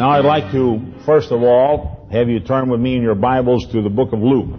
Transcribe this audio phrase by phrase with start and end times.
[0.00, 3.70] Now I'd like to, first of all, have you turn with me in your Bibles
[3.72, 4.58] to the book of Luke.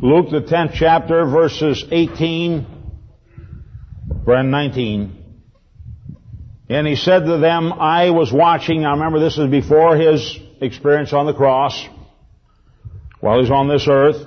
[0.00, 2.66] Luke, the 10th chapter, verses 18
[4.28, 5.24] and 19.
[6.70, 11.12] And he said to them, I was watching, now remember this is before his experience
[11.12, 11.84] on the cross,
[13.18, 14.24] while he's on this earth.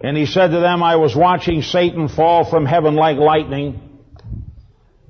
[0.00, 3.91] And he said to them, I was watching Satan fall from heaven like lightning.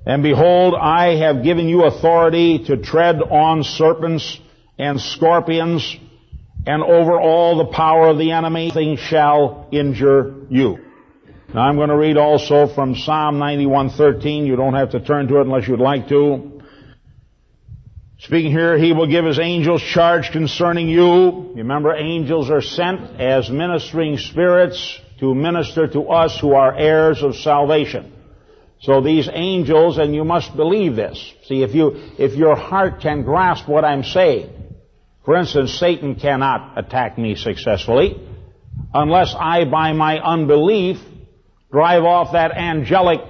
[0.05, 4.41] And behold, I have given you authority to tread on serpents
[4.79, 5.97] and scorpions
[6.67, 8.69] and over all the power of the enemy.
[8.69, 10.79] Nothing shall injure you.
[11.55, 14.47] Now I'm going to read also from Psalm 91:13.
[14.47, 16.63] You don't have to turn to it unless you'd like to.
[18.19, 21.53] Speaking here, he will give his angels charge concerning you.
[21.57, 27.35] Remember, angels are sent as ministering spirits to minister to us who are heirs of
[27.37, 28.13] salvation.
[28.83, 31.17] So these angels, and you must believe this.
[31.45, 34.51] See, if you, if your heart can grasp what I'm saying,
[35.25, 38.29] for instance, Satan cannot attack me successfully
[38.93, 40.99] unless I, by my unbelief,
[41.71, 43.21] drive off that angelic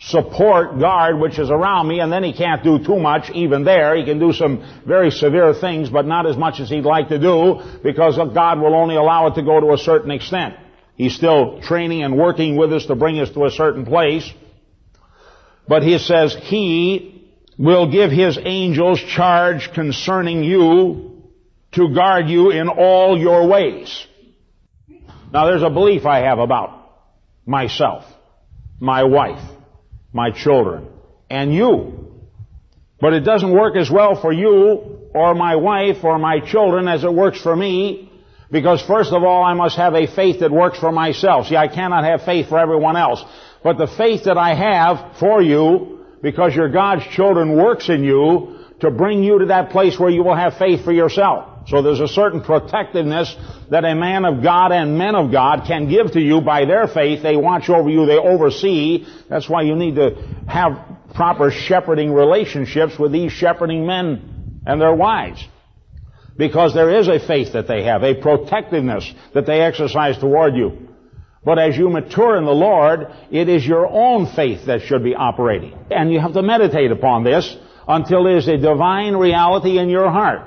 [0.00, 3.94] support guard which is around me, and then he can't do too much even there.
[3.96, 7.18] He can do some very severe things, but not as much as he'd like to
[7.18, 10.54] do, because God will only allow it to go to a certain extent.
[10.96, 14.32] He's still training and working with us to bring us to a certain place.
[15.68, 21.22] But he says, He will give His angels charge concerning you
[21.72, 24.06] to guard you in all your ways.
[25.32, 26.90] Now there's a belief I have about
[27.44, 28.04] myself,
[28.80, 29.42] my wife,
[30.12, 30.88] my children,
[31.28, 32.06] and you.
[33.00, 37.04] But it doesn't work as well for you or my wife or my children as
[37.04, 38.10] it works for me
[38.50, 41.46] because first of all I must have a faith that works for myself.
[41.46, 43.22] See, I cannot have faith for everyone else.
[43.62, 48.58] But the faith that I have for you, because you're God's children, works in you
[48.80, 51.68] to bring you to that place where you will have faith for yourself.
[51.68, 53.36] So there's a certain protectiveness
[53.70, 56.86] that a man of God and men of God can give to you by their
[56.86, 57.22] faith.
[57.22, 59.06] They watch over you, they oversee.
[59.28, 60.14] That's why you need to
[60.46, 60.78] have
[61.14, 65.44] proper shepherding relationships with these shepherding men and their wives.
[66.38, 70.87] Because there is a faith that they have, a protectiveness that they exercise toward you.
[71.48, 75.14] But as you mature in the Lord, it is your own faith that should be
[75.14, 75.74] operating.
[75.90, 77.56] And you have to meditate upon this
[77.88, 80.42] until there's a divine reality in your heart.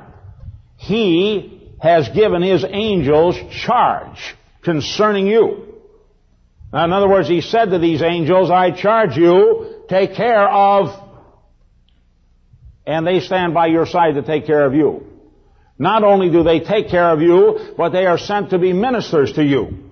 [0.77, 3.35] He has given His angels
[3.65, 5.73] charge concerning you.
[6.71, 10.89] Now, in other words, He said to these angels, I charge you, take care of,
[12.85, 15.03] and they stand by your side to take care of you.
[15.79, 19.33] Not only do they take care of you, but they are sent to be ministers
[19.33, 19.87] to you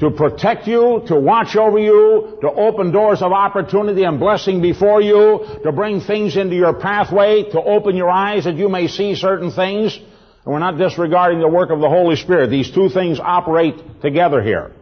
[0.00, 5.02] to protect you, to watch over you, to open doors of opportunity and blessing before
[5.02, 9.16] you, to bring things into your pathway, to open your eyes that you may see
[9.16, 9.96] certain things.
[9.96, 12.48] And we're not disregarding the work of the Holy Spirit.
[12.48, 14.72] These two things operate together here.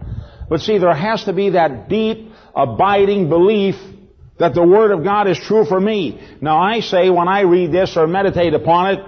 [0.50, 3.76] But see, there has to be that deep, abiding belief
[4.38, 6.20] that the Word of God is true for me.
[6.42, 9.00] Now I say when I read this or meditate upon it,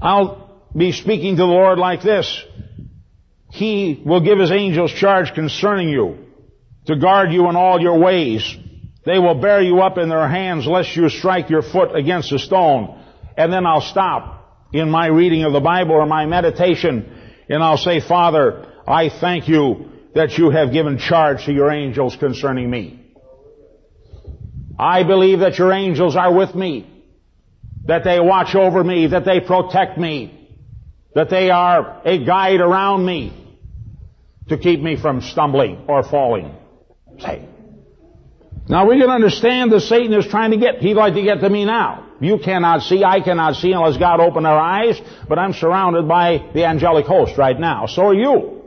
[0.00, 2.42] I'll be speaking to the Lord like this.
[3.50, 6.26] He will give His angels charge concerning you
[6.86, 8.56] to guard you in all your ways.
[9.04, 12.38] They will bear you up in their hands lest you strike your foot against a
[12.38, 13.02] stone.
[13.36, 17.78] And then I'll stop in my reading of the Bible or my meditation and I'll
[17.78, 23.00] say, Father, I thank you that you have given charge to your angels concerning me.
[24.78, 26.88] I believe that your angels are with me,
[27.86, 30.37] that they watch over me, that they protect me,
[31.14, 33.32] that they are a guide around me
[34.48, 36.54] to keep me from stumbling or falling.
[37.18, 37.48] Say.
[38.68, 41.48] Now we can understand that Satan is trying to get, he'd like to get to
[41.48, 42.06] me now.
[42.20, 46.50] You cannot see, I cannot see unless God open our eyes, but I'm surrounded by
[46.52, 47.86] the angelic host right now.
[47.86, 48.62] So are you.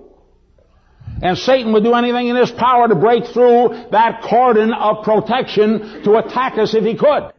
[1.21, 6.03] And Satan would do anything in his power to break through that cordon of protection
[6.03, 7.31] to attack us if he could.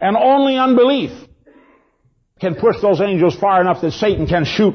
[0.00, 1.10] And only unbelief
[2.40, 4.74] can push those angels far enough that Satan can shoot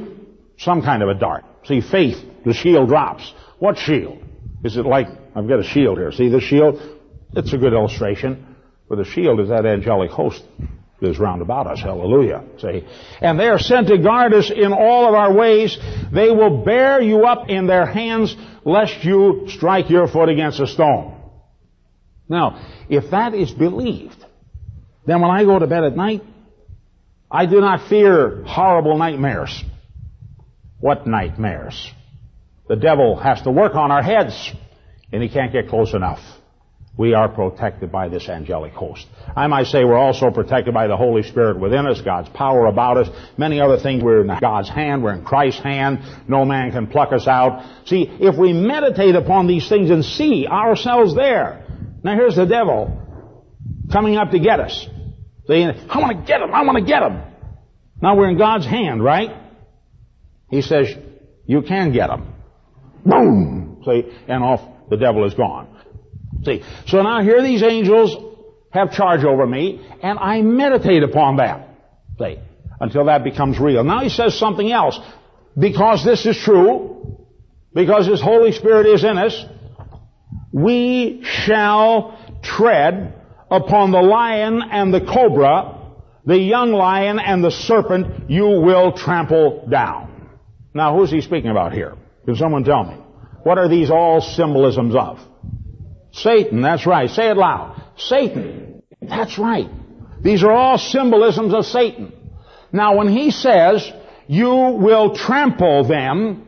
[0.57, 1.44] some kind of a dart.
[1.65, 3.33] See, faith, the shield drops.
[3.59, 4.23] What shield?
[4.63, 6.12] Is it like, I've got a shield here.
[6.12, 6.79] See the shield?
[7.33, 8.56] It's a good illustration.
[8.88, 10.44] But the shield is that angelic host
[11.01, 11.81] that is round about us.
[11.81, 12.44] Hallelujah.
[12.59, 12.88] See?
[13.19, 15.77] And they are sent to guard us in all of our ways.
[16.13, 20.67] They will bear you up in their hands lest you strike your foot against a
[20.67, 21.13] stone.
[22.29, 24.23] Now, if that is believed,
[25.06, 26.23] then when I go to bed at night,
[27.31, 29.63] I do not fear horrible nightmares.
[30.80, 31.92] What nightmares?
[32.68, 34.51] The devil has to work on our heads,
[35.12, 36.19] and he can't get close enough.
[36.98, 39.06] we are protected by this angelic host.
[39.36, 42.98] I might say we're also protected by the Holy Spirit within us, God's power about
[42.98, 44.01] us, many other things.
[44.01, 47.66] We're in God's hand, we're in Christ's hand, no man can pluck us out.
[47.86, 51.66] See, if we meditate upon these things and see ourselves there,
[52.04, 53.01] now here's the devil
[53.92, 54.88] coming up to get us.
[55.47, 57.21] Saying, I want to get him, I want to get him.
[58.01, 59.31] Now we're in God's hand, right?
[60.50, 60.88] He says,
[61.45, 62.33] you can get him.
[63.06, 63.81] Boom!
[63.86, 65.68] See, and off the devil is gone.
[66.44, 68.15] See, so now here these angels
[68.71, 71.69] have charge over me, and I meditate upon that.
[72.19, 72.39] See,
[72.80, 73.83] until that becomes real.
[73.83, 75.00] Now he says something else.
[75.57, 77.25] Because this is true,
[77.74, 79.45] because His Holy Spirit is in us,
[80.51, 83.14] we shall tread
[83.50, 85.80] upon the lion and the cobra,
[86.25, 90.30] the young lion and the serpent you will trample down.
[90.74, 91.95] Now who's he speaking about here?
[92.25, 92.95] Can someone tell me?
[93.44, 95.19] What are these all symbolisms of?
[96.12, 97.09] Satan, that's right.
[97.09, 97.81] Say it loud.
[97.97, 98.81] Satan.
[99.01, 99.69] That's right.
[100.21, 102.12] These are all symbolisms of Satan.
[102.71, 103.89] Now when he says,
[104.27, 106.48] you will trample them,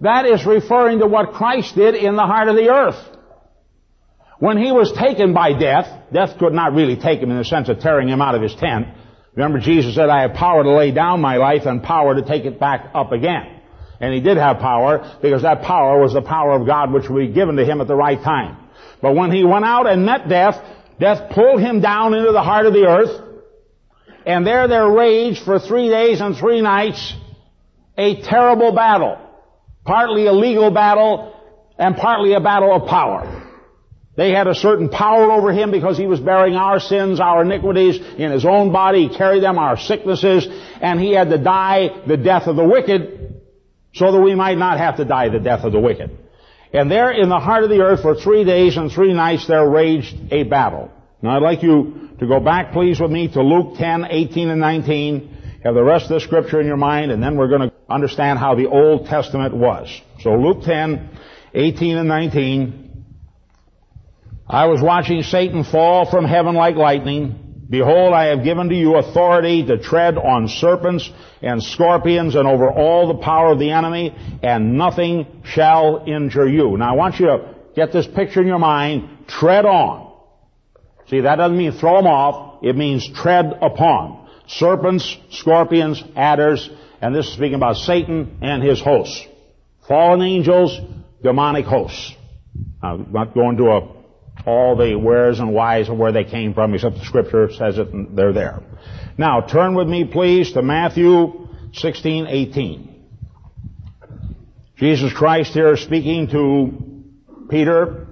[0.00, 2.98] that is referring to what Christ did in the heart of the earth.
[4.42, 7.68] When he was taken by death, death could not really take him in the sense
[7.68, 8.88] of tearing him out of his tent.
[9.36, 12.44] Remember Jesus said, I have power to lay down my life and power to take
[12.44, 13.60] it back up again.
[14.00, 17.28] And he did have power because that power was the power of God which would
[17.28, 18.56] be given to him at the right time.
[19.00, 20.60] But when he went out and met death,
[20.98, 23.22] death pulled him down into the heart of the earth,
[24.26, 27.14] and there there raged for three days and three nights
[27.96, 29.18] a terrible battle.
[29.84, 31.32] Partly a legal battle,
[31.78, 33.50] and partly a battle of power.
[34.14, 37.96] They had a certain power over him because he was bearing our sins, our iniquities
[37.96, 39.08] in his own body.
[39.08, 40.46] He carried them, our sicknesses,
[40.82, 43.40] and he had to die the death of the wicked
[43.94, 46.10] so that we might not have to die the death of the wicked.
[46.74, 49.68] And there in the heart of the earth for three days and three nights there
[49.68, 50.90] raged a battle.
[51.22, 54.60] Now I'd like you to go back please with me to Luke 10, 18 and
[54.60, 55.38] 19.
[55.64, 58.38] Have the rest of the scripture in your mind and then we're going to understand
[58.38, 59.88] how the Old Testament was.
[60.20, 61.10] So Luke 10,
[61.54, 62.81] 18 and 19.
[64.52, 67.64] I was watching Satan fall from heaven like lightning.
[67.70, 71.10] Behold, I have given to you authority to tread on serpents
[71.40, 76.76] and scorpions and over all the power of the enemy, and nothing shall injure you.
[76.76, 79.26] Now I want you to get this picture in your mind.
[79.26, 80.12] Tread on.
[81.06, 82.62] See, that doesn't mean throw them off.
[82.62, 84.28] It means tread upon.
[84.48, 86.68] Serpents, scorpions, adders,
[87.00, 89.26] and this is speaking about Satan and his hosts.
[89.88, 90.78] Fallen angels,
[91.22, 92.14] demonic hosts.
[92.82, 94.01] I'm not going to a
[94.46, 97.88] all the wheres and whys and where they came from, except the scripture says it
[97.88, 98.62] and they're there.
[99.16, 102.88] Now, turn with me please to Matthew 16, 18.
[104.76, 108.08] Jesus Christ here speaking to Peter.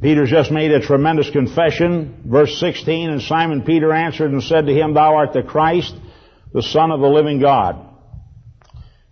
[0.00, 2.22] Peter's just made a tremendous confession.
[2.24, 5.94] Verse 16, and Simon Peter answered and said to him, Thou art the Christ,
[6.52, 7.84] the Son of the living God.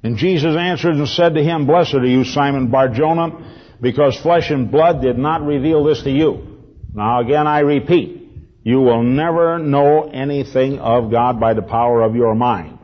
[0.03, 4.71] And Jesus answered and said to him, Blessed are you, Simon Barjona, because flesh and
[4.71, 6.63] blood did not reveal this to you.
[6.95, 8.23] Now again I repeat,
[8.63, 12.79] you will never know anything of God by the power of your mind.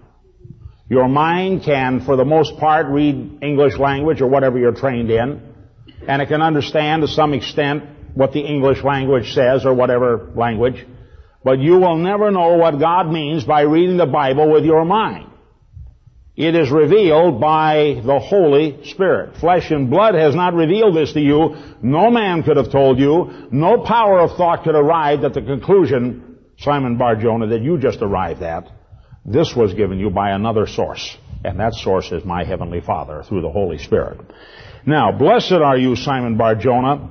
[0.89, 5.41] Your mind can, for the most part, read English language or whatever you're trained in,
[6.07, 7.85] and it can understand to some extent
[8.15, 10.87] what the English language says or whatever language,
[11.43, 15.32] but you will never know what God means by reading the Bible with your mind.
[16.35, 19.37] It is revealed by the Holy Spirit.
[19.37, 21.57] Flesh and blood has not revealed this to you.
[21.83, 23.49] No man could have told you.
[23.51, 28.43] No power of thought could arrive at the conclusion, Simon Barjona, that you just arrived
[28.43, 28.67] at.
[29.27, 31.19] This was given you by another source.
[31.45, 34.21] And that source is my Heavenly Father through the Holy Spirit.
[34.87, 37.11] Now, blessed are you, Simon Barjona,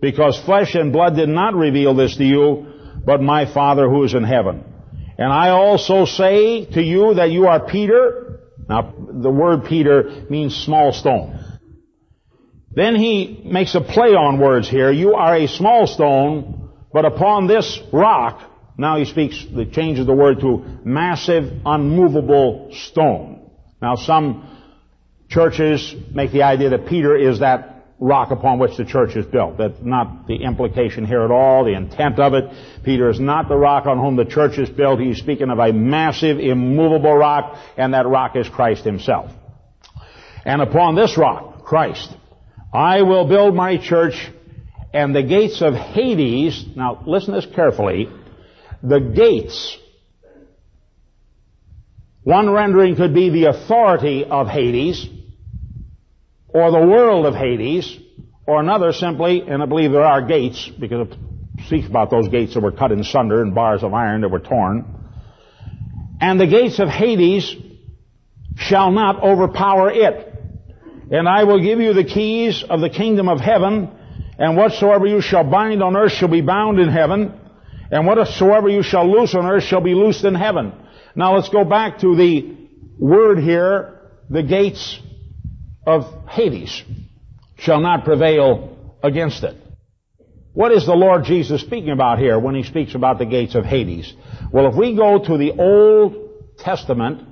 [0.00, 2.66] because flesh and blood did not reveal this to you,
[3.04, 4.62] but my Father who is in heaven.
[5.16, 8.37] And I also say to you that you are Peter,
[8.68, 11.38] now, the word Peter means small stone.
[12.70, 14.92] Then he makes a play on words here.
[14.92, 18.42] You are a small stone, but upon this rock,
[18.76, 23.50] now he speaks, he changes the word to massive, unmovable stone.
[23.80, 24.48] Now some
[25.28, 29.58] churches make the idea that Peter is that rock upon which the church is built.
[29.58, 32.44] That's not the implication here at all, the intent of it.
[32.84, 35.00] Peter is not the rock on whom the church is built.
[35.00, 39.30] He's speaking of a massive, immovable rock, and that rock is Christ himself.
[40.44, 42.14] And upon this rock, Christ,
[42.72, 44.30] I will build my church,
[44.94, 48.08] and the gates of Hades, now listen to this carefully,
[48.82, 49.76] the gates,
[52.22, 55.08] one rendering could be the authority of Hades,
[56.62, 57.98] or the world of Hades,
[58.46, 61.16] or another simply, and I believe there are gates, because it
[61.66, 64.40] speaks about those gates that were cut in sunder and bars of iron that were
[64.40, 64.84] torn.
[66.20, 67.54] And the gates of Hades
[68.56, 70.34] shall not overpower it.
[71.10, 73.90] And I will give you the keys of the kingdom of heaven,
[74.38, 77.38] and whatsoever you shall bind on earth shall be bound in heaven,
[77.90, 80.72] and whatsoever you shall loose on earth shall be loosed in heaven.
[81.14, 82.56] Now let's go back to the
[82.98, 85.00] word here, the gates
[85.88, 86.82] of Hades
[87.56, 89.56] shall not prevail against it.
[90.52, 93.64] What is the Lord Jesus speaking about here when he speaks about the gates of
[93.64, 94.12] Hades?
[94.52, 97.26] Well, if we go to the Old Testament,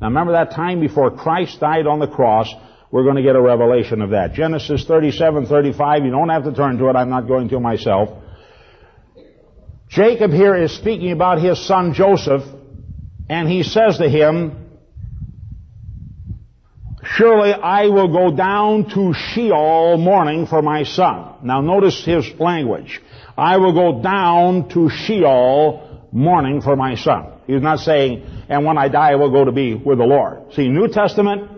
[0.00, 2.50] now remember that time before Christ died on the cross,
[2.90, 4.32] we're going to get a revelation of that.
[4.32, 8.08] Genesis 37, 35, you don't have to turn to it, I'm not going to myself.
[9.88, 12.42] Jacob here is speaking about his son Joseph,
[13.28, 14.61] and he says to him,
[17.16, 21.34] Surely I will go down to Sheol mourning for my son.
[21.42, 23.02] Now notice his language.
[23.36, 27.40] I will go down to Sheol mourning for my son.
[27.46, 30.54] He's not saying, and when I die I will go to be with the Lord.
[30.54, 31.50] See, New Testament,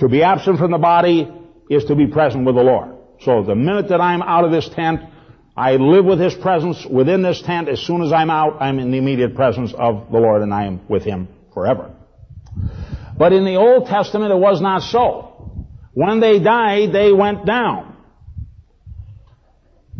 [0.00, 1.32] to be absent from the body
[1.70, 2.94] is to be present with the Lord.
[3.20, 5.00] So the minute that I'm out of this tent,
[5.56, 7.68] I live with His presence within this tent.
[7.68, 10.66] As soon as I'm out, I'm in the immediate presence of the Lord and I
[10.66, 11.90] am with Him forever.
[13.18, 15.66] But in the Old Testament, it was not so.
[15.92, 17.96] When they died, they went down.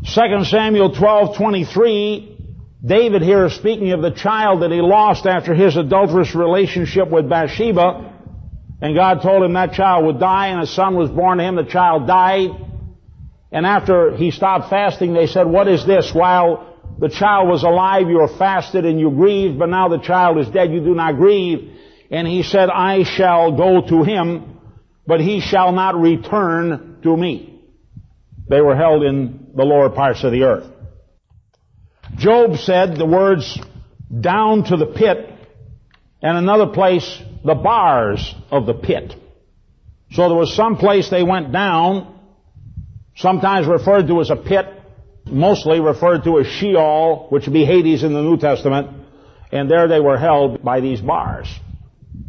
[0.04, 2.36] 2 Samuel 12:23,
[2.84, 7.28] David here is speaking of the child that he lost after his adulterous relationship with
[7.28, 8.12] Bathsheba,
[8.80, 11.56] and God told him that child would die, and a son was born to him.
[11.56, 12.50] The child died,
[13.50, 16.14] and after he stopped fasting, they said, "What is this?
[16.14, 16.64] While
[17.00, 20.48] the child was alive, you were fasted and you grieved, but now the child is
[20.48, 21.72] dead, you do not grieve."
[22.10, 24.60] And he said, I shall go to him,
[25.06, 27.62] but he shall not return to me.
[28.48, 30.66] They were held in the lower parts of the earth.
[32.16, 33.58] Job said the words,
[34.20, 35.30] down to the pit,
[36.22, 39.14] and another place, the bars of the pit.
[40.12, 42.18] So there was some place they went down,
[43.16, 44.66] sometimes referred to as a pit,
[45.26, 48.88] mostly referred to as Sheol, which would be Hades in the New Testament,
[49.52, 51.48] and there they were held by these bars.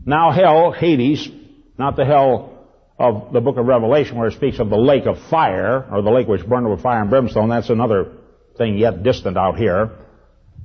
[0.10, 1.30] Now hell, Hades,
[1.78, 5.20] not the hell of the book of Revelation where it speaks of the lake of
[5.30, 8.14] fire, or the lake which burned with fire and brimstone, that's another
[8.58, 9.92] thing yet distant out here.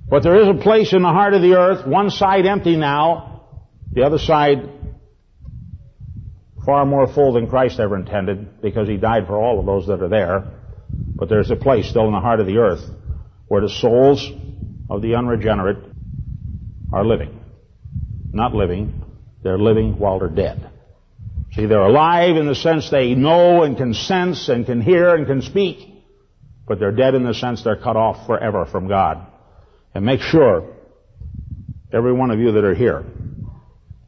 [0.09, 3.43] But there is a place in the heart of the earth, one side empty now,
[3.93, 4.67] the other side
[6.65, 10.03] far more full than Christ ever intended, because he died for all of those that
[10.03, 10.53] are there.
[11.17, 12.83] But there's a place still in the heart of the earth
[13.49, 14.27] where the souls
[14.89, 15.85] of the unregenerate
[16.95, 17.41] are living.
[18.33, 19.04] Not living,
[19.45, 20.69] they're living while they're dead.
[21.53, 25.27] See, they're alive in the sense they know and can sense and can hear and
[25.27, 25.87] can speak,
[26.67, 29.25] but they're dead in the sense they're cut off forever from God.
[29.95, 30.73] And make sure,
[31.93, 33.05] every one of you that are here,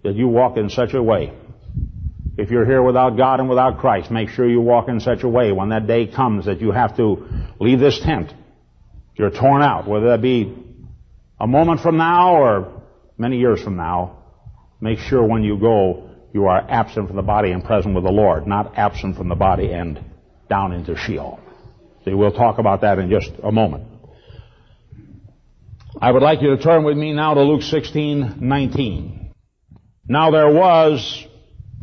[0.03, 1.33] that you walk in such a way.
[2.39, 5.29] If you're here without God and without Christ, make sure you walk in such a
[5.29, 7.27] way when that day comes that you have to
[7.61, 8.33] leave this tent.
[9.15, 10.55] You're torn out, whether that be
[11.39, 12.83] a moment from now or
[13.17, 14.23] many years from now.
[14.81, 18.11] Make sure when you go, you are absent from the body and present with the
[18.11, 19.99] Lord, not absent from the body and
[20.51, 21.41] down into Sheol.
[22.05, 23.85] See, we'll talk about that in just a moment.
[26.01, 29.33] I would like you to turn with me now to Luke 16, 19.
[30.07, 31.27] Now there was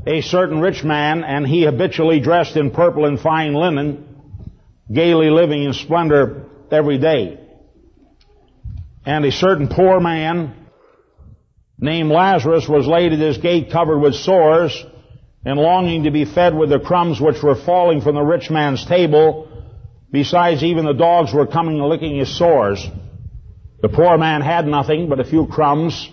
[0.06, 4.06] a certain rich man, and he habitually dressed in purple and fine linen,
[4.94, 7.40] gaily living in splendor every day.
[9.06, 10.63] And a certain poor man,
[11.80, 14.86] named Lazarus was laid at his gate covered with sores
[15.46, 18.86] and longing to be fed with the crumbs which were falling from the rich man's
[18.86, 19.50] table.
[20.12, 22.86] Besides, even the dogs were coming and licking his sores.
[23.82, 26.10] The poor man had nothing but a few crumbs,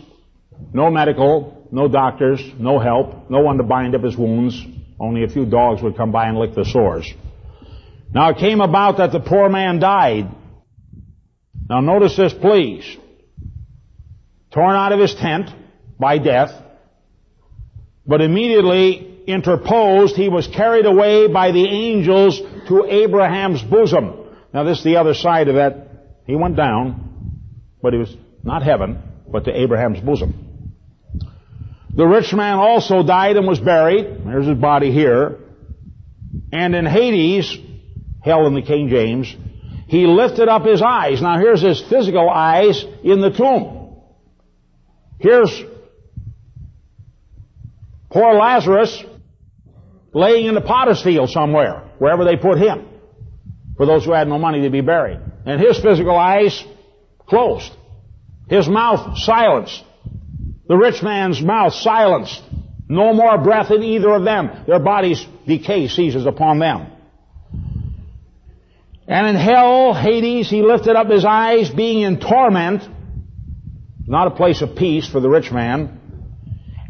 [0.73, 4.61] no medical, no doctors, no help, no one to bind up his wounds.
[4.99, 7.11] Only a few dogs would come by and lick the sores.
[8.13, 10.29] Now it came about that the poor man died.
[11.69, 12.97] Now notice this please.
[14.53, 15.51] Torn out of his tent,
[15.99, 16.51] by death,
[18.07, 24.15] but immediately interposed, he was carried away by the angels to Abraham's bosom.
[24.53, 25.89] Now this is the other side of that.
[26.27, 27.43] He went down,
[27.83, 30.75] but he was not heaven, but to Abraham's bosom.
[31.95, 34.25] The rich man also died and was buried.
[34.25, 35.39] There's his body here.
[36.53, 37.57] And in Hades,
[38.23, 39.37] hell in the King James,
[39.89, 41.21] he lifted up his eyes.
[41.21, 43.80] Now here's his physical eyes in the tomb.
[45.21, 45.63] Here's
[48.11, 49.05] Poor Lazarus
[50.13, 52.87] laying in the potter's field somewhere, wherever they put him.
[53.77, 55.19] for those who had no money to be buried.
[55.47, 56.63] And his physical eyes
[57.27, 57.73] closed.
[58.47, 59.83] His mouth silenced.
[60.69, 62.43] The rich man's mouth silenced.
[62.89, 64.65] No more breath in either of them.
[64.67, 66.89] Their bodies decay seizes upon them.
[69.09, 72.83] And in hell, Hades, he lifted up his eyes, being in torment,
[74.11, 76.01] not a place of peace for the rich man,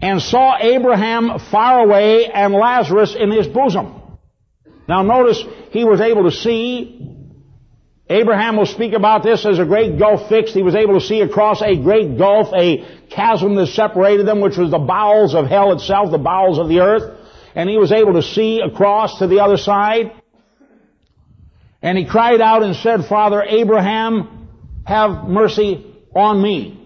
[0.01, 4.01] and saw Abraham far away and Lazarus in his bosom.
[4.89, 7.19] Now notice, he was able to see
[8.09, 10.55] Abraham will speak about this as a great gulf fixed.
[10.55, 14.57] He was able to see across a great gulf, a chasm that separated them, which
[14.57, 17.19] was the bowels of hell itself, the bowels of the earth.
[17.55, 20.11] And he was able to see across to the other side.
[21.83, 24.49] And he cried out and said, Father Abraham,
[24.87, 26.80] have mercy on me.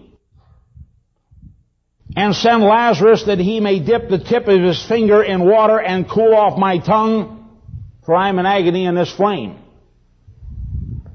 [2.15, 6.09] And send Lazarus that he may dip the tip of his finger in water and
[6.09, 7.59] cool off my tongue,
[8.05, 9.59] for I am in agony in this flame.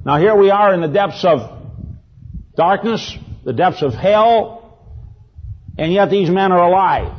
[0.05, 1.59] Now here we are in the depths of
[2.55, 4.79] darkness, the depths of hell,
[5.79, 7.13] and yet these men are alive.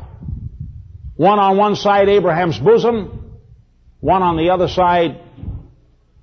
[1.15, 3.39] One on one side, Abraham's bosom,
[3.99, 5.19] one on the other side,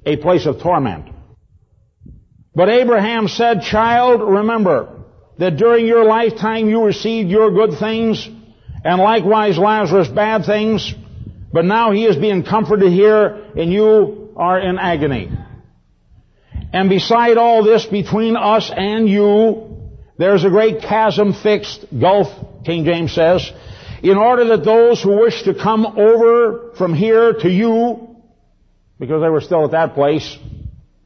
[0.06, 1.12] a place of torment.
[2.54, 4.97] But Abraham said, Child, remember
[5.38, 8.28] that during your lifetime you received your good things,
[8.84, 10.94] and likewise Lazarus bad things,
[11.52, 15.30] but now he is being comforted here, and you are in agony.
[16.72, 22.28] And beside all this, between us and you, there's a great chasm fixed, gulf,
[22.64, 23.50] King James says,
[24.02, 28.16] in order that those who wish to come over from here to you,
[28.98, 30.36] because they were still at that place,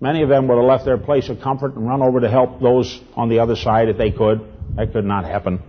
[0.03, 2.61] many of them would have left their place of comfort and run over to help
[2.61, 4.41] those on the other side if they could.
[4.75, 5.63] That could not happen.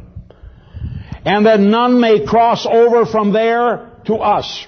[1.23, 4.67] And that none may cross over from there to us.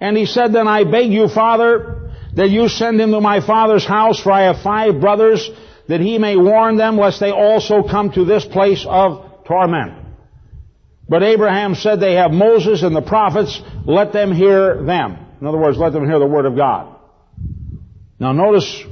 [0.00, 3.86] And he said, then I beg you, Father, that you send him to my father's
[3.86, 5.50] house, for I have five brothers,
[5.88, 9.94] that he may warn them, lest they also come to this place of torment.
[11.08, 15.16] But Abraham said, they have Moses and the prophets, let them hear them.
[15.40, 16.97] In other words, let them hear the word of God.
[18.18, 18.84] Now notice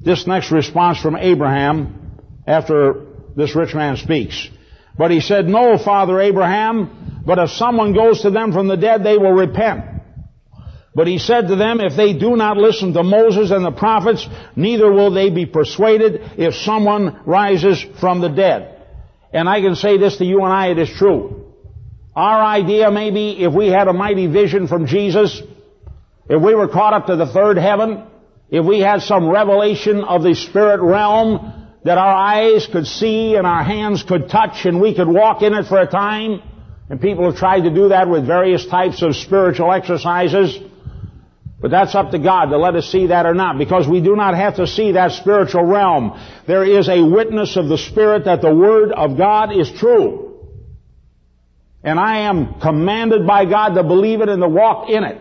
[0.00, 4.48] this next response from Abraham after this rich man speaks.
[4.98, 9.04] But he said, No, Father Abraham, but if someone goes to them from the dead,
[9.04, 9.84] they will repent.
[10.94, 14.26] But he said to them, if they do not listen to Moses and the prophets,
[14.56, 18.76] neither will they be persuaded if someone rises from the dead.
[19.32, 21.54] And I can say this to you and I, it is true.
[22.16, 25.40] Our idea maybe if we had a mighty vision from Jesus,
[26.28, 28.04] if we were caught up to the third heaven,
[28.50, 33.46] if we had some revelation of the spirit realm that our eyes could see and
[33.46, 36.42] our hands could touch and we could walk in it for a time,
[36.88, 40.58] and people have tried to do that with various types of spiritual exercises,
[41.60, 44.16] but that's up to God to let us see that or not, because we do
[44.16, 46.18] not have to see that spiritual realm.
[46.46, 50.48] There is a witness of the Spirit that the Word of God is true.
[51.84, 55.20] And I am commanded by God to believe it and to walk in it.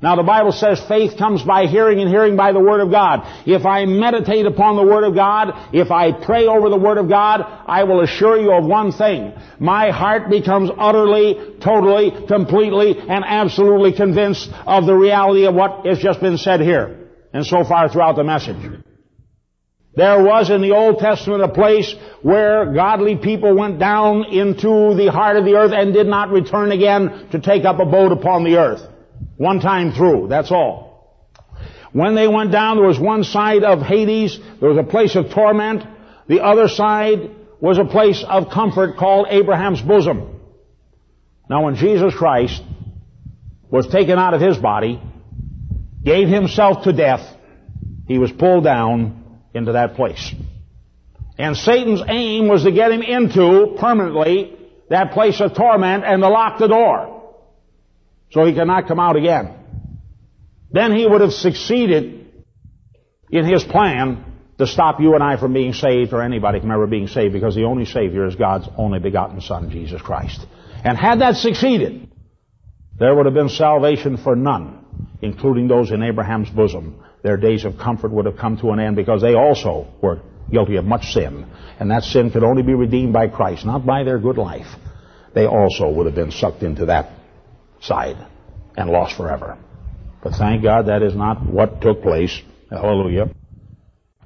[0.00, 3.22] Now the Bible says faith comes by hearing and hearing by the Word of God.
[3.46, 7.08] If I meditate upon the Word of God, if I pray over the Word of
[7.08, 9.32] God, I will assure you of one thing.
[9.58, 15.98] My heart becomes utterly, totally, completely, and absolutely convinced of the reality of what has
[15.98, 17.08] just been said here.
[17.32, 18.56] And so far throughout the message.
[19.96, 25.10] There was in the Old Testament a place where godly people went down into the
[25.10, 28.58] heart of the earth and did not return again to take up abode upon the
[28.58, 28.82] earth.
[29.36, 30.88] One time through, that's all.
[31.92, 35.30] When they went down, there was one side of Hades, there was a place of
[35.30, 35.84] torment.
[36.28, 40.40] The other side was a place of comfort called Abraham's bosom.
[41.48, 42.62] Now when Jesus Christ
[43.70, 45.00] was taken out of his body,
[46.04, 47.36] gave himself to death,
[48.06, 50.34] he was pulled down into that place.
[51.38, 54.56] And Satan's aim was to get him into, permanently,
[54.90, 57.17] that place of torment and to lock the door
[58.30, 59.54] so he cannot come out again.
[60.70, 62.26] Then he would have succeeded
[63.30, 64.24] in his plan
[64.58, 67.54] to stop you and I from being saved or anybody from ever being saved because
[67.54, 70.44] the only Savior is God's only begotten Son, Jesus Christ.
[70.84, 72.10] And had that succeeded,
[72.98, 74.84] there would have been salvation for none,
[75.22, 77.02] including those in Abraham's bosom.
[77.22, 80.76] Their days of comfort would have come to an end because they also were guilty
[80.76, 81.46] of much sin.
[81.78, 84.66] And that sin could only be redeemed by Christ, not by their good life.
[85.34, 87.17] They also would have been sucked into that
[87.80, 88.16] side
[88.76, 89.56] and lost forever.
[90.22, 92.40] But thank God that is not what took place.
[92.70, 93.30] Hallelujah.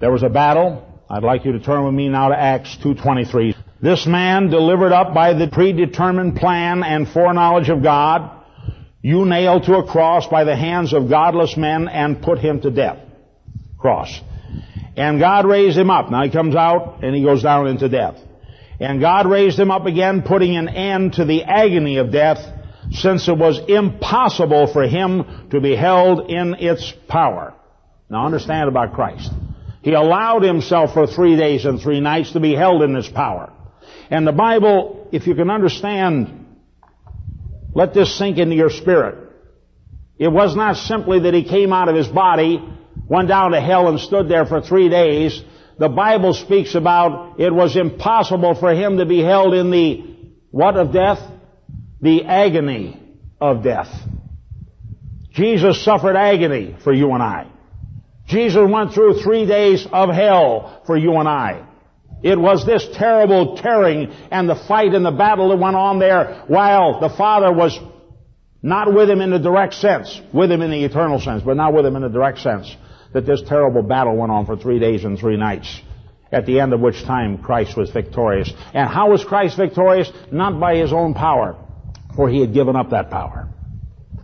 [0.01, 0.89] There was a battle.
[1.09, 3.55] I'd like you to turn with me now to Acts 2.23.
[3.81, 8.31] This man delivered up by the predetermined plan and foreknowledge of God,
[9.03, 12.71] you nailed to a cross by the hands of godless men and put him to
[12.71, 12.99] death.
[13.79, 14.21] cross.
[14.97, 16.11] And God raised him up.
[16.11, 18.17] Now he comes out and he goes down into death.
[18.79, 22.39] And God raised him up again, putting an end to the agony of death,
[22.91, 27.55] since it was impossible for him to be held in its power.
[28.11, 29.31] Now understand about Christ.
[29.83, 33.53] He allowed himself for three days and three nights to be held in its power.
[34.11, 36.47] And the Bible, if you can understand,
[37.75, 39.17] let this sink into your spirit.
[40.19, 42.63] It was not simply that he came out of his body,
[43.09, 45.43] went down to hell and stood there for three days.
[45.79, 50.13] The Bible speaks about it was impossible for him to be held in the
[50.51, 51.19] what of death?
[52.03, 53.01] The agony
[53.41, 53.89] of death.
[55.31, 57.47] Jesus suffered agony for you and I.
[58.27, 61.67] Jesus went through three days of hell for you and I.
[62.23, 66.45] It was this terrible tearing and the fight and the battle that went on there
[66.47, 67.79] while the Father was
[68.63, 71.75] not with him in the direct sense, with him in the eternal sense, but not
[71.75, 72.77] with him in the direct sense,
[73.13, 75.81] that this terrible battle went on for three days and three nights.
[76.31, 78.53] At the end of which time Christ was victorious.
[78.73, 80.11] And how was Christ victorious?
[80.31, 81.57] Not by his own power,
[82.15, 83.49] for he had given up that power.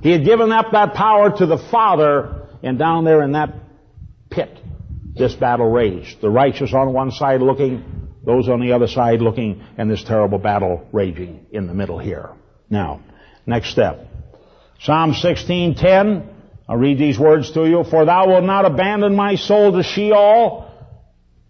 [0.00, 3.54] He had given up that power to the Father, and down there in that
[4.30, 4.58] pit,
[5.14, 6.20] this battle raged.
[6.20, 10.38] The righteous on one side looking, those on the other side looking, and this terrible
[10.38, 12.30] battle raging in the middle here.
[12.70, 13.00] Now,
[13.46, 14.06] next step.
[14.80, 16.34] Psalm 16:10.
[16.68, 17.82] I'll read these words to you.
[17.84, 20.70] For thou wilt not abandon my soul to Sheol,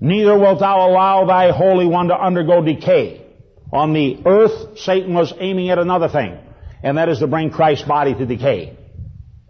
[0.00, 3.27] neither wilt thou allow thy Holy One to undergo decay.
[3.72, 6.38] On the earth, Satan was aiming at another thing,
[6.82, 8.76] and that is to bring Christ's body to decay.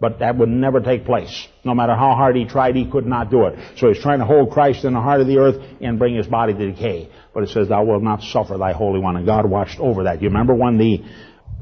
[0.01, 1.49] But that would never take place.
[1.65, 3.59] No matter how hard he tried, he could not do it.
[3.79, 6.29] So he's trying to hold Christ in the heart of the earth and bring his
[6.29, 7.11] body to decay.
[7.35, 9.17] But it says, thou wilt not suffer thy Holy One.
[9.17, 10.23] And God watched over that.
[10.23, 11.03] You remember when the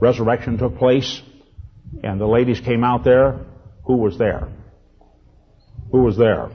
[0.01, 1.23] resurrection took place?
[2.03, 3.41] And the ladies came out there.
[3.87, 4.49] Who was there?
[5.91, 6.51] Who was there?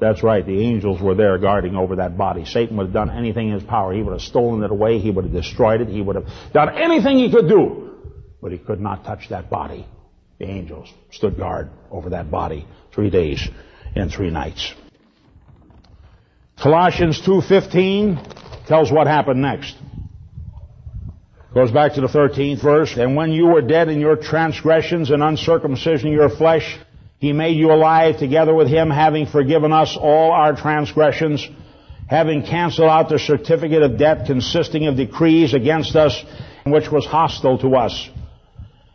[0.00, 0.44] That's right.
[0.44, 2.46] The angels were there guarding over that body.
[2.46, 3.92] Satan would have done anything in his power.
[3.92, 4.98] He would have stolen it away.
[4.98, 5.88] He would have destroyed it.
[5.88, 7.90] He would have done anything he could do.
[8.40, 9.86] But he could not touch that body.
[10.38, 13.46] The angels stood guard over that body three days
[13.94, 14.72] and three nights.
[16.58, 19.76] Colossians 2.15 tells what happened next.
[21.52, 22.96] Goes back to the 13th verse.
[22.96, 26.78] And when you were dead in your transgressions and uncircumcision of your flesh,
[27.20, 31.46] he made you alive together with him, having forgiven us all our transgressions,
[32.08, 36.24] having canceled out the certificate of debt consisting of decrees against us,
[36.64, 38.08] which was hostile to us.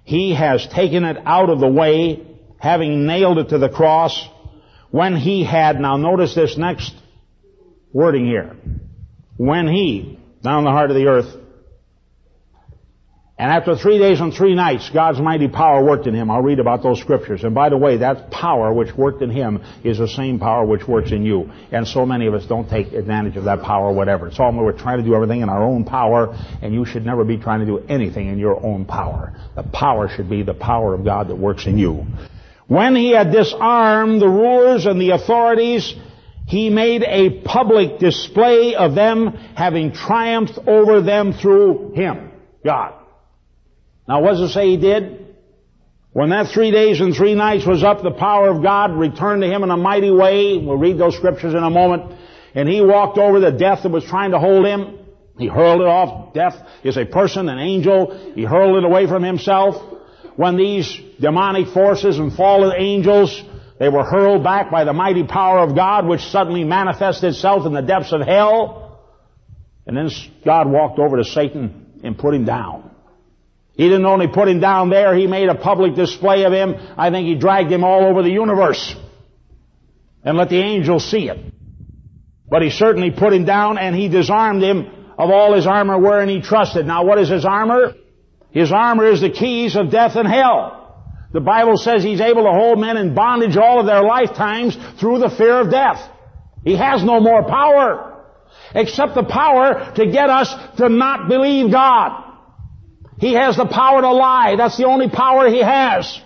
[0.04, 2.26] He has taken it out of the way,
[2.58, 4.28] having nailed it to the cross,
[4.90, 6.96] when he had, now notice this next
[7.94, 8.56] wording here.
[9.38, 11.45] When he, down the heart of the earth,
[13.38, 16.32] and after three days and three nights, God's mighty power worked in him.
[16.32, 17.44] I'll read about those scriptures.
[17.44, 20.88] And by the way, that power which worked in him is the same power which
[20.88, 21.52] works in you.
[21.70, 24.28] And so many of us don't take advantage of that power, whatever.
[24.28, 27.26] It's all we're trying to do everything in our own power, and you should never
[27.26, 29.34] be trying to do anything in your own power.
[29.58, 32.06] The power should be the power of God that works in you.
[32.68, 35.94] When he had disarmed the rulers and the authorities,
[36.48, 42.32] he made a public display of them, having triumphed over them through him,
[42.64, 42.94] God.
[44.08, 45.26] Now what does it say he did?
[46.14, 49.50] When that three days and three nights was up, the power of God returned to
[49.50, 50.58] him in a mighty way.
[50.58, 52.18] We'll read those scriptures in a moment.
[52.54, 54.98] And he walked over the death that was trying to hold him.
[55.38, 56.34] He hurled it off.
[56.34, 58.34] Death is a person, an angel.
[58.34, 59.76] He hurled it away from himself.
[60.38, 63.44] When these demonic forces and fallen angels,
[63.78, 67.74] they were hurled back by the mighty power of God, which suddenly manifested itself in
[67.74, 69.02] the depths of hell.
[69.86, 70.10] And then
[70.46, 72.95] God walked over to Satan and put him down.
[73.76, 76.76] He didn't only put him down there, he made a public display of him.
[76.98, 78.96] I think he dragged him all over the universe
[80.24, 81.54] and let the angels see it.
[82.50, 86.30] But he certainly put him down and he disarmed him of all his armor wherein
[86.30, 86.86] he trusted.
[86.86, 87.96] Now what is his armor?
[88.52, 90.82] His armor is the keys of death and hell.
[91.34, 95.20] The Bible says he's able to hold men in bondage all of their lifetimes through
[95.20, 96.10] the fear of death.
[96.64, 98.24] He has no more power
[98.74, 102.25] except the power to get us to not believe God.
[103.18, 104.56] He has the power to lie.
[104.58, 106.22] That's the only power he has.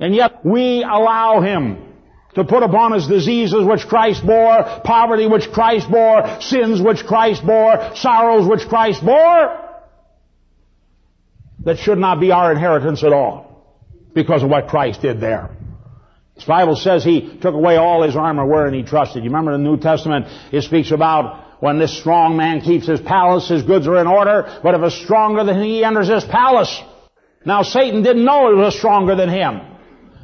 [0.00, 1.92] And yet we allow him
[2.34, 7.44] to put upon us diseases which Christ bore, poverty which Christ bore, sins which Christ
[7.46, 9.58] bore, sorrows which Christ bore,
[11.64, 13.64] that should not be our inheritance at all
[14.14, 15.50] because of what Christ did there.
[16.36, 19.22] The Bible says he took away all his armor wherein he trusted.
[19.22, 23.00] You remember in the New Testament, it speaks about when this strong man keeps his
[23.00, 26.82] palace, his goods are in order, but if a stronger than he enters his palace.
[27.46, 29.60] Now Satan didn't know he was stronger than him.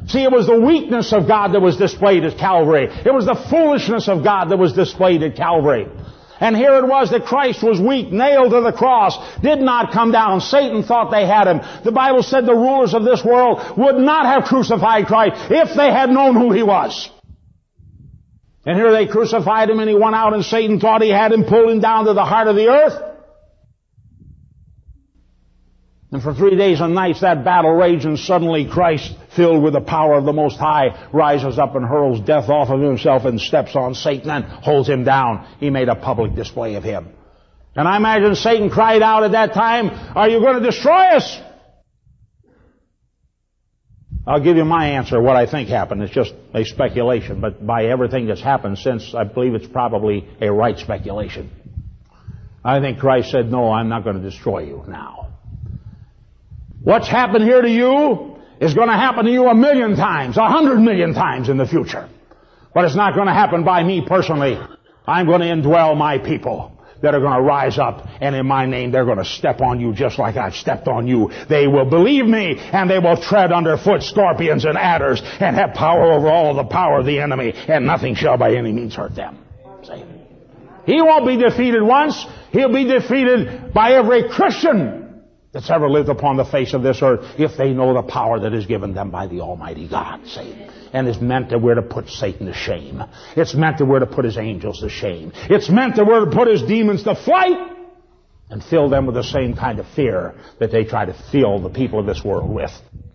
[0.09, 2.89] See, it was the weakness of God that was displayed at Calvary.
[2.89, 5.87] It was the foolishness of God that was displayed at Calvary.
[6.41, 10.11] And here it was that Christ was weak, nailed to the cross, did not come
[10.11, 10.41] down.
[10.41, 11.61] Satan thought they had him.
[11.85, 15.93] The Bible said the rulers of this world would not have crucified Christ if they
[15.93, 17.11] had known who he was.
[18.69, 21.45] And here they crucified him and he went out and Satan thought he had him,
[21.45, 23.03] pulled him down to the heart of the earth.
[26.13, 29.81] And for three days and nights that battle raged and suddenly Christ, filled with the
[29.81, 33.75] power of the Most High, rises up and hurls death off of himself and steps
[33.75, 35.47] on Satan and holds him down.
[35.61, 37.09] He made a public display of him.
[37.75, 41.41] And I imagine Satan cried out at that time, are you going to destroy us?
[44.29, 46.03] I'll give you my answer, what I think happened.
[46.03, 50.53] It's just a speculation, but by everything that's happened since, I believe it's probably a
[50.53, 51.51] right speculation.
[52.63, 55.31] I think Christ said, no, I'm not going to destroy you now.
[56.83, 60.47] What's happened here to you is going to happen to you a million times, a
[60.47, 62.07] hundred million times in the future.
[62.75, 64.59] But it's not going to happen by me personally.
[65.07, 68.67] I'm going to indwell my people that are going to rise up and in my
[68.67, 71.31] name they're going to step on you just like I've stepped on you.
[71.49, 76.13] They will believe me and they will tread underfoot scorpions and adders and have power
[76.13, 79.39] over all the power of the enemy and nothing shall by any means hurt them.
[79.85, 80.05] See?
[80.87, 82.25] He won't be defeated once.
[82.51, 85.08] He'll be defeated by every Christian
[85.53, 88.53] that's ever lived upon the face of this earth if they know the power that
[88.53, 90.27] is given them by the Almighty God.
[90.27, 90.69] See?
[90.93, 93.03] And it's meant that we're to put Satan to shame.
[93.37, 95.33] It's meant that we're to put his angels to shame.
[95.51, 97.77] It's meant that we're to put his demons to flight
[98.51, 101.71] and fill them with the same kind of fear that they try to fill the
[101.71, 102.71] people of this world with.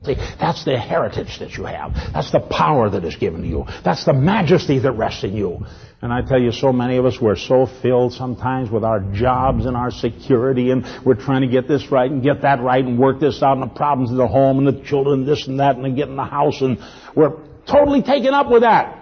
[0.05, 1.93] See, that's the heritage that you have.
[2.13, 3.65] That's the power that is given to you.
[3.85, 5.65] That's the majesty that rests in you.
[6.01, 9.65] And I tell you, so many of us, we're so filled sometimes with our jobs
[9.65, 12.99] and our security and we're trying to get this right and get that right and
[12.99, 15.77] work this out and the problems of the home and the children, this and that
[15.77, 16.79] and getting the house and
[17.15, 18.99] we're totally taken up with that.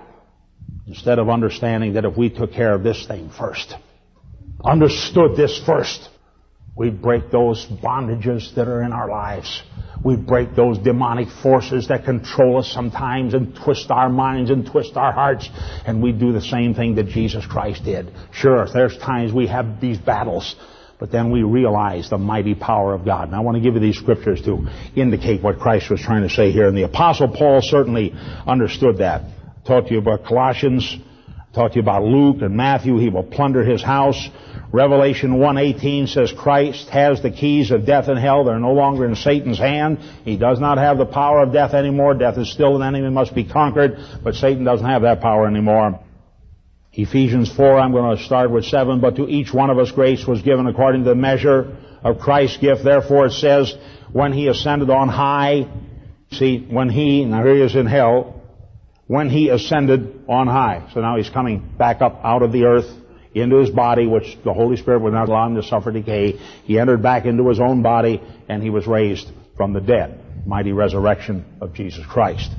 [0.86, 3.74] Instead of understanding that if we took care of this thing first,
[4.64, 6.08] understood this first,
[6.76, 9.64] we break those bondages that are in our lives.
[10.04, 14.96] We break those demonic forces that control us sometimes and twist our minds and twist
[14.96, 15.50] our hearts.
[15.86, 18.12] And we do the same thing that Jesus Christ did.
[18.32, 20.56] Sure, there's times we have these battles,
[20.98, 23.28] but then we realize the mighty power of God.
[23.28, 26.30] And I want to give you these scriptures to indicate what Christ was trying to
[26.30, 26.68] say here.
[26.68, 28.14] And the apostle Paul certainly
[28.48, 29.22] understood that.
[29.22, 30.98] I talked to you about Colossians,
[31.54, 32.98] talked to you about Luke and Matthew.
[32.98, 34.30] He will plunder his house.
[34.72, 38.46] Revelation 1.18 says Christ has the keys of death and hell.
[38.46, 40.00] They're no longer in Satan's hand.
[40.24, 42.14] He does not have the power of death anymore.
[42.14, 46.00] Death is still an enemy, must be conquered, but Satan doesn't have that power anymore.
[46.94, 50.26] Ephesians 4, I'm going to start with 7, but to each one of us grace
[50.26, 52.84] was given according to the measure of Christ's gift.
[52.84, 53.76] Therefore it says,
[54.12, 55.70] when he ascended on high,
[56.32, 58.41] see, when he, now here he is in hell,
[59.12, 60.88] when he ascended on high.
[60.94, 62.90] So now he's coming back up out of the earth
[63.34, 66.40] into his body, which the Holy Spirit would not allow him to suffer decay.
[66.64, 70.48] He entered back into his own body, and he was raised from the dead.
[70.48, 72.52] Mighty resurrection of Jesus Christ.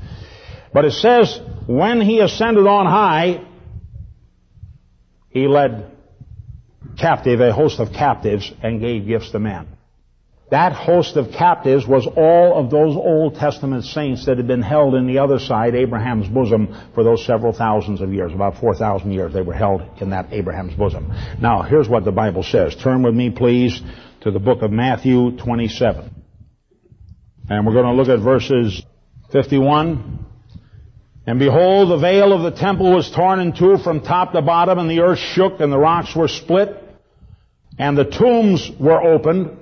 [0.75, 3.47] But it says, when he ascended on high,
[5.31, 5.91] he led
[6.99, 9.72] captive, a host of captives, and gave gifts to men.
[10.53, 14.95] That host of captives was all of those Old Testament saints that had been held
[14.95, 18.35] in the other side, Abraham's bosom, for those several thousands of years.
[18.35, 21.11] About 4,000 years they were held in that Abraham's bosom.
[21.41, 22.77] Now, here's what the Bible says.
[22.77, 23.81] Turn with me, please,
[24.21, 26.23] to the book of Matthew 27.
[27.49, 28.83] And we're going to look at verses
[29.31, 30.27] 51.
[31.27, 34.79] And behold, the veil of the temple was torn in two from top to bottom,
[34.79, 36.77] and the earth shook, and the rocks were split,
[37.79, 39.61] and the tombs were opened,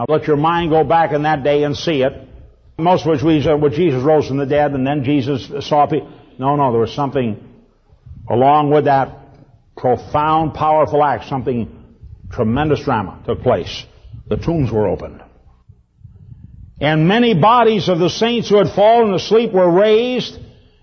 [0.00, 2.26] now let your mind go back in that day and see it.
[2.78, 5.86] Most of which we said, well, Jesus rose from the dead and then Jesus saw
[5.86, 6.10] people.
[6.38, 7.46] No, no, there was something
[8.30, 9.18] along with that
[9.76, 11.96] profound, powerful act, something
[12.32, 13.84] tremendous drama took place.
[14.26, 15.22] The tombs were opened.
[16.80, 20.38] And many bodies of the saints who had fallen asleep were raised,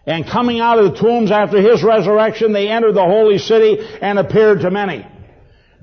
[0.05, 4.19] and coming out of the tombs after his resurrection, they entered the holy city and
[4.19, 5.07] appeared to many.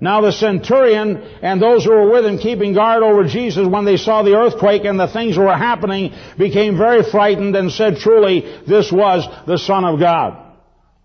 [0.00, 3.96] Now the centurion and those who were with him keeping guard over Jesus when they
[3.96, 8.40] saw the earthquake and the things that were happening became very frightened and said truly
[8.66, 10.40] this was the Son of God.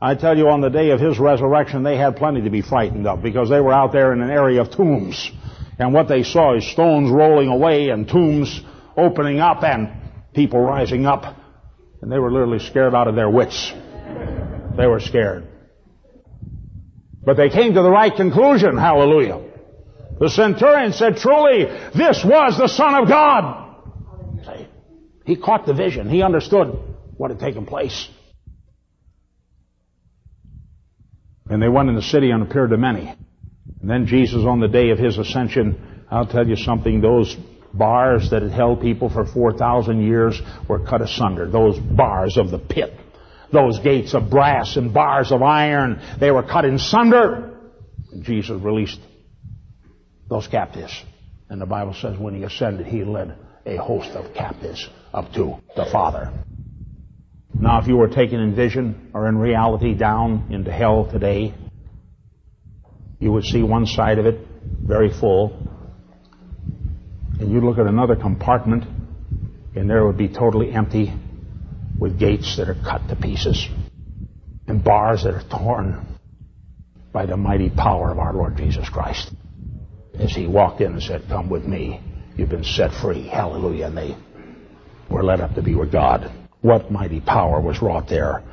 [0.02, 3.06] I tell you on the day of his resurrection they had plenty to be frightened
[3.06, 5.32] of because they were out there in an area of tombs.
[5.78, 8.62] And what they saw is stones rolling away and tombs
[8.98, 9.90] opening up and
[10.34, 11.36] people rising up.
[12.02, 13.74] And they were literally scared out of their wits.
[14.78, 15.49] They were scared.
[17.24, 19.42] But they came to the right conclusion, hallelujah.
[20.20, 23.68] The centurion said, truly, this was the Son of God.
[25.26, 26.10] He caught the vision.
[26.10, 26.78] He understood
[27.16, 28.10] what had taken place.
[31.48, 33.14] And they went in the city and appeared to many.
[33.82, 37.36] And then Jesus, on the day of his ascension, I'll tell you something, those
[37.74, 41.50] bars that had held people for 4,000 years were cut asunder.
[41.50, 42.94] Those bars of the pit.
[43.52, 47.58] Those gates of brass and bars of iron, they were cut in sunder.
[48.22, 49.00] Jesus released
[50.30, 51.04] those captives.
[51.50, 53.36] And the Bible says when he ascended, he led
[53.66, 56.32] a host of captives up to the Father.
[57.60, 61.54] Now, if you were taken in vision or in reality down into hell today,
[63.20, 64.48] you would see one side of it
[64.86, 65.68] very full,
[67.40, 68.86] and you'd look at another compartment,
[69.76, 71.14] and there would be totally empty
[72.00, 73.68] with gates that are cut to pieces
[74.68, 76.18] and bars that are torn
[77.12, 79.34] by the mighty power of our Lord Jesus Christ.
[80.18, 82.02] As he walked in and said, Come with me.
[82.38, 83.28] You've been set free.
[83.28, 83.88] Hallelujah.
[83.88, 84.18] And they
[85.10, 86.32] were led up to be with God.
[86.62, 88.44] What mighty power was wrought there.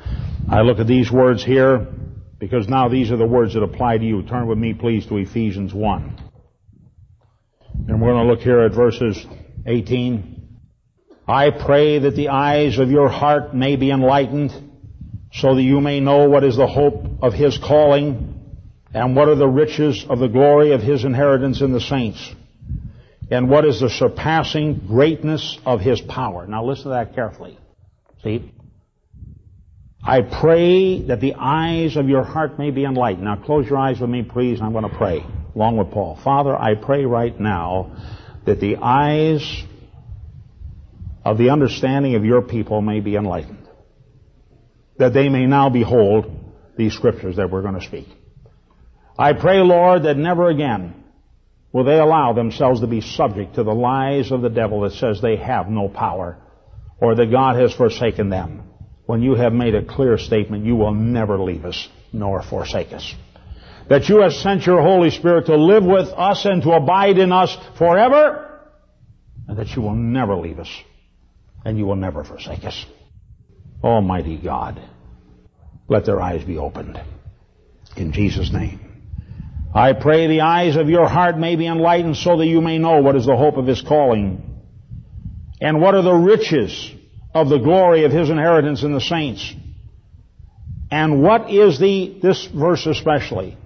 [0.49, 1.87] I look at these words here
[2.39, 4.23] because now these are the words that apply to you.
[4.23, 6.23] Turn with me, please, to Ephesians 1.
[7.87, 9.25] And we're going to look here at verses
[9.65, 10.36] 18.
[11.27, 14.51] I pray that the eyes of your heart may be enlightened
[15.33, 18.45] so that you may know what is the hope of his calling
[18.93, 22.33] and what are the riches of the glory of his inheritance in the saints
[23.29, 26.47] and what is the surpassing greatness of his power.
[26.47, 27.57] Now listen to that carefully.
[28.23, 28.53] See?
[30.01, 33.25] I pray that the eyes of your heart may be enlightened.
[33.25, 36.17] Now close your eyes with me, please, I'm going to pray along with Paul.
[36.23, 37.97] Father, I pray right now
[38.45, 39.65] that the eyes
[41.27, 43.67] of the understanding of your people may be enlightened.
[44.97, 46.31] That they may now behold
[46.77, 48.07] these scriptures that we're going to speak.
[49.19, 51.03] I pray, Lord, that never again
[51.73, 55.21] will they allow themselves to be subject to the lies of the devil that says
[55.21, 56.37] they have no power
[57.01, 58.63] or that God has forsaken them.
[59.05, 63.13] When you have made a clear statement, you will never leave us nor forsake us.
[63.89, 67.33] That you have sent your Holy Spirit to live with us and to abide in
[67.33, 68.61] us forever,
[69.45, 70.69] and that you will never leave us
[71.67, 72.85] and you will never forsake us.
[73.83, 74.81] Almighty God,
[75.89, 76.97] let their eyes be opened.
[77.97, 78.79] In Jesus' name.
[79.75, 83.01] I pray the eyes of your heart may be enlightened so that you may know
[83.01, 84.61] what is the hope of his calling
[85.59, 86.89] and what are the riches
[87.33, 89.53] of the glory of his inheritance in the saints.
[90.89, 93.57] And what is the, this verse especially,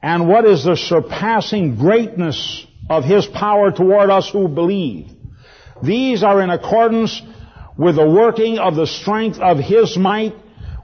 [0.00, 5.10] and what is the surpassing greatness of his power toward us who believe.
[5.82, 7.20] These are in accordance
[7.78, 10.34] with the working of the strength of his might,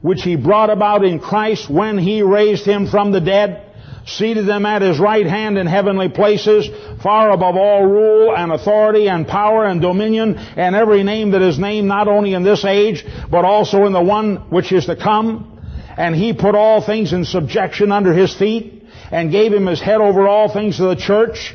[0.01, 3.65] which he brought about in Christ when he raised him from the dead
[4.07, 6.69] seated them at his right hand in heavenly places,
[7.03, 11.59] far above all rule and authority and power and dominion and every name that is
[11.59, 15.51] named not only in this age, but also in the one which is to come.
[15.97, 20.01] And he put all things in subjection under his feet and gave him his head
[20.01, 21.55] over all things to the church,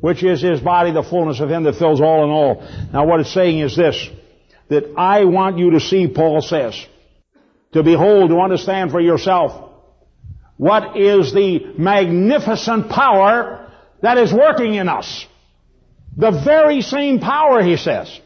[0.00, 2.66] which is his body, the fullness of him that fills all in all.
[2.92, 4.08] Now what it's saying is this,
[4.74, 6.74] that I want you to see, Paul says,
[7.72, 9.70] to behold, to understand for yourself,
[10.56, 13.70] what is the magnificent power
[14.02, 15.26] that is working in us?
[16.16, 18.20] The very same power, he says,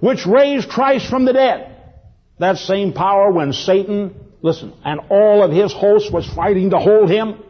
[0.00, 1.76] which raised Christ from the dead.
[2.38, 7.10] That same power when Satan, listen, and all of his hosts was fighting to hold
[7.10, 7.42] him,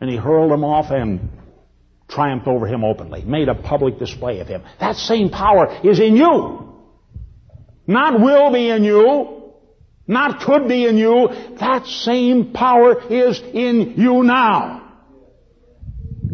[0.00, 1.30] and he hurled him off and
[2.08, 4.62] triumphed over him openly, made a public display of him.
[4.80, 6.67] That same power is in you.
[7.88, 9.54] Not will be in you,
[10.06, 14.92] not could be in you, that same power is in you now.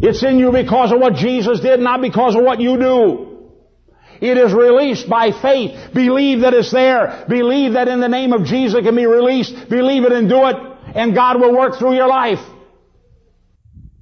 [0.01, 3.51] It's in you because of what Jesus did, not because of what you do.
[4.19, 5.93] It is released by faith.
[5.93, 7.25] Believe that it's there.
[7.29, 9.69] Believe that in the name of Jesus it can be released.
[9.69, 10.55] Believe it and do it,
[10.93, 12.45] and God will work through your life.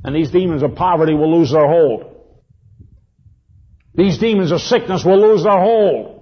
[0.04, 2.16] And these demons of poverty will lose their hold.
[3.94, 6.13] These demons of sickness will lose their hold.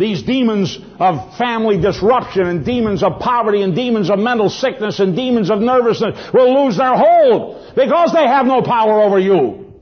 [0.00, 5.14] These demons of family disruption and demons of poverty and demons of mental sickness and
[5.14, 9.74] demons of nervousness will lose their hold because they have no power over you.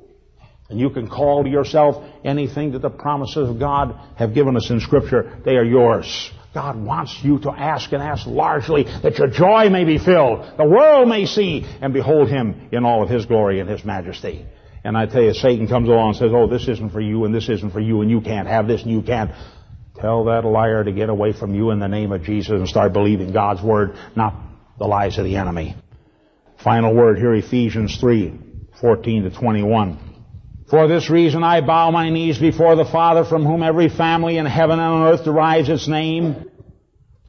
[0.71, 4.69] And you can call to yourself anything that the promises of God have given us
[4.71, 5.39] in scripture.
[5.45, 6.33] They are yours.
[6.53, 10.65] God wants you to ask and ask largely that your joy may be filled, the
[10.65, 14.45] world may see and behold Him in all of His glory and His majesty.
[14.83, 17.35] And I tell you, Satan comes along and says, oh, this isn't for you and
[17.35, 19.31] this isn't for you and you can't have this and you can't.
[20.01, 22.93] Tell that liar to get away from you in the name of Jesus and start
[22.93, 24.35] believing God's word, not
[24.79, 25.75] the lies of the enemy.
[26.63, 28.39] Final word here, Ephesians 3,
[28.81, 29.99] 14 to 21.
[30.71, 34.47] For this reason I bow my knees before the Father from whom every family in
[34.47, 36.49] heaven and on earth derives its name,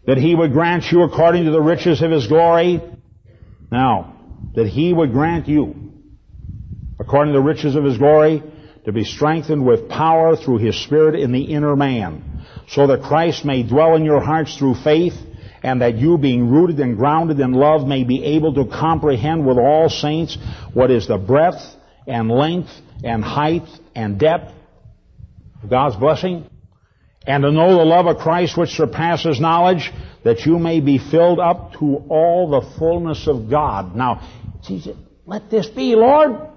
[0.06, 2.82] that he would grant you according to the riches of his glory.
[3.72, 4.16] Now,
[4.56, 5.76] that he would grant you,
[7.00, 8.44] according to the riches of his glory,
[8.86, 12.29] to be strengthened with power through his Spirit in the inner man,
[12.70, 15.14] so that Christ may dwell in your hearts through faith,
[15.64, 19.58] and that you, being rooted and grounded in love, may be able to comprehend with
[19.58, 20.38] all saints
[20.74, 21.62] what is the breadth
[22.08, 22.70] and length
[23.04, 24.54] and height and depth
[25.64, 26.50] of God's blessing,
[27.28, 29.92] and to know the love of Christ which surpasses knowledge,
[30.24, 33.96] that you may be filled up to all the fullness of God.
[33.96, 34.28] Now,
[34.66, 34.96] Jesus,
[35.26, 36.48] let this be, Lord.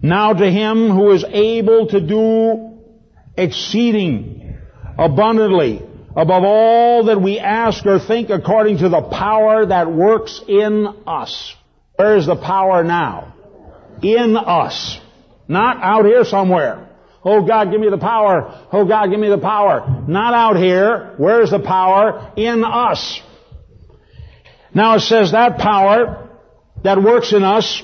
[0.00, 2.71] Now to him who is able to do
[3.36, 4.58] exceeding
[4.98, 5.82] abundantly
[6.14, 11.54] above all that we ask or think according to the power that works in us.
[11.96, 13.32] Where is the power now?
[14.02, 15.00] in us.
[15.48, 16.88] Not out here somewhere.
[17.24, 18.68] Oh God, give me the power.
[18.72, 20.04] Oh God, give me the power.
[20.08, 21.14] Not out here.
[21.18, 22.32] Where's the power?
[22.36, 23.20] In us.
[24.74, 26.28] Now it says that power
[26.82, 27.82] that works in us,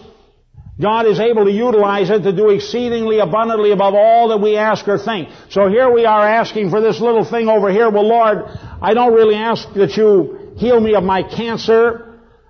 [0.80, 4.86] God is able to utilize it to do exceedingly abundantly above all that we ask
[4.86, 5.28] or think.
[5.50, 7.90] So here we are asking for this little thing over here.
[7.90, 8.44] Well Lord,
[8.80, 12.04] I don't really ask that you heal me of my cancer.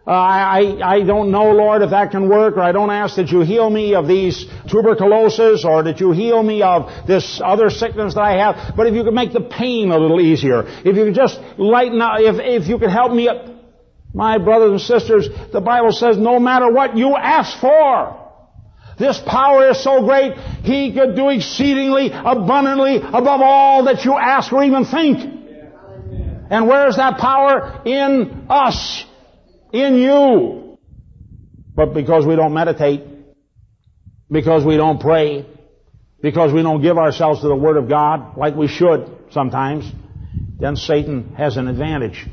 [0.07, 3.29] Uh, I, I don't know, Lord, if that can work, or I don't ask that
[3.29, 8.15] you heal me of these tuberculosis, or that you heal me of this other sickness
[8.15, 8.75] that I have.
[8.75, 12.01] But if you could make the pain a little easier, if you could just lighten
[12.01, 13.58] up, if, if you could help me up,
[14.15, 18.29] my brothers and sisters, the Bible says no matter what you ask for,
[18.99, 24.53] this power is so great, He could do exceedingly abundantly above all that you ask
[24.53, 25.37] or even think.
[26.51, 27.83] And where is that power?
[27.85, 29.05] In us
[29.73, 30.79] in you.
[31.75, 33.05] But because we don't meditate,
[34.31, 35.47] because we don't pray,
[36.21, 39.91] because we don't give ourselves to the Word of God like we should sometimes,
[40.59, 42.27] then Satan has an advantage.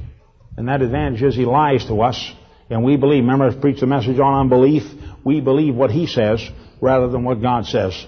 [0.58, 2.34] And that advantage is he lies to us.
[2.70, 4.84] And we believe, remember I preached a message on unbelief?
[5.24, 6.48] We believe what he says
[6.82, 8.06] rather than what God says.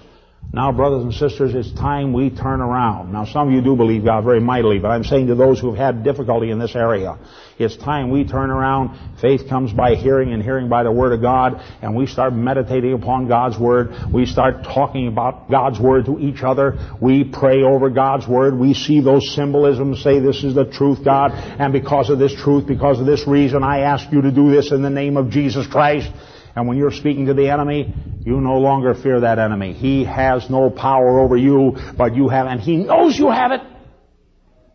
[0.50, 3.12] Now, brothers and sisters, it's time we turn around.
[3.12, 5.74] Now, some of you do believe God very mightily, but I'm saying to those who
[5.74, 7.18] have had difficulty in this area,
[7.58, 8.98] it's time we turn around.
[9.20, 12.94] Faith comes by hearing and hearing by the Word of God, and we start meditating
[12.94, 13.90] upon God's Word.
[14.10, 16.96] We start talking about God's Word to each other.
[16.98, 18.58] We pray over God's Word.
[18.58, 22.66] We see those symbolisms, say this is the truth, God, and because of this truth,
[22.66, 25.66] because of this reason, I ask you to do this in the name of Jesus
[25.66, 26.10] Christ.
[26.58, 27.94] And when you're speaking to the enemy,
[28.26, 29.74] you no longer fear that enemy.
[29.74, 33.60] He has no power over you, but you have, and he knows you have it.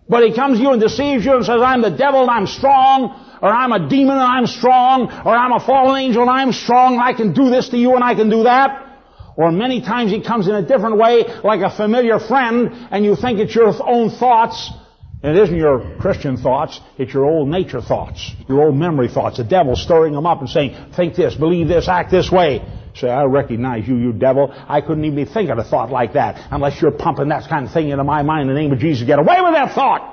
[0.08, 2.48] But he comes to you and deceives you and says, I'm the devil and I'm
[2.48, 6.54] strong, or I'm a demon and I'm strong, or I'm a fallen angel and I'm
[6.54, 8.80] strong, I can do this to you and I can do that.
[9.36, 13.18] Or many times he comes in a different way, like a familiar friend, and you
[13.18, 14.72] think it's your own thoughts,
[15.24, 19.38] and it isn't your Christian thoughts, it's your old nature thoughts, your old memory thoughts.
[19.38, 22.62] The devil stirring them up and saying, think this, believe this, act this way.
[22.94, 24.54] Say, I recognize you, you devil.
[24.54, 27.72] I couldn't even think of a thought like that unless you're pumping that kind of
[27.72, 29.08] thing into my mind in the name of Jesus.
[29.08, 30.10] Get away with that thought!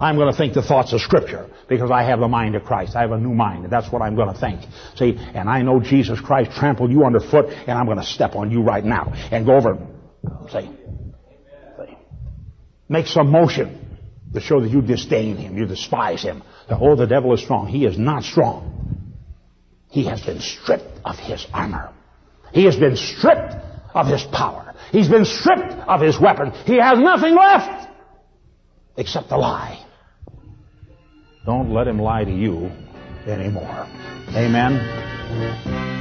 [0.00, 2.94] I'm going to think the thoughts of Scripture because I have the mind of Christ.
[2.94, 4.62] I have a new mind, and that's what I'm going to think.
[4.96, 8.50] See, and I know Jesus Christ trampled you underfoot, and I'm going to step on
[8.50, 9.78] you right now and go over.
[10.50, 10.70] See,
[11.78, 11.96] see,
[12.88, 13.87] make some motion
[14.34, 16.42] to show that you disdain him, you despise him.
[16.68, 17.66] That, oh, the devil is strong.
[17.66, 19.14] He is not strong.
[19.90, 21.92] He has been stripped of his armor.
[22.52, 23.54] He has been stripped
[23.94, 24.74] of his power.
[24.92, 26.52] He's been stripped of his weapon.
[26.66, 27.88] He has nothing left
[28.96, 29.84] except the lie.
[31.46, 32.70] Don't let him lie to you
[33.26, 33.86] anymore.
[34.34, 35.97] Amen.